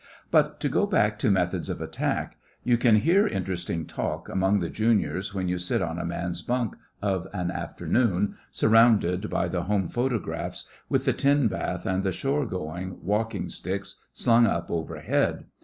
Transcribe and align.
But 0.31 0.59
to 0.61 0.67
go 0.67 0.87
back 0.87 1.19
to 1.19 1.29
methods 1.29 1.69
of 1.69 1.79
attack. 1.79 2.35
You 2.63 2.75
can 2.75 2.95
hear 3.01 3.27
interesting 3.27 3.85
talk 3.85 4.29
among 4.29 4.57
the 4.59 4.67
juniors 4.67 5.35
when 5.35 5.47
you 5.47 5.59
sit 5.59 5.79
on 5.79 5.99
a 5.99 6.05
man's 6.07 6.41
bunk 6.41 6.75
of 7.03 7.27
an 7.35 7.51
afternoon, 7.51 8.33
surrounded 8.49 9.29
by 9.29 9.47
the 9.47 9.65
home 9.65 9.89
photographs, 9.89 10.65
with 10.89 11.05
the 11.05 11.13
tin 11.13 11.47
bath 11.47 11.85
and 11.85 12.03
the 12.03 12.11
shore 12.11 12.47
going 12.47 12.97
walking 13.03 13.47
sticks 13.47 13.97
slung 14.11 14.47
up 14.47 14.71
overhead. 14.71 15.45